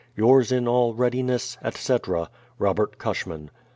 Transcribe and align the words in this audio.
Yours 0.17 0.51
in 0.51 0.67
all 0.67 0.95
readiness, 0.95 1.59
etc., 1.63 2.27
ROBERT 2.57 2.97
CUSHMAN. 2.97 3.51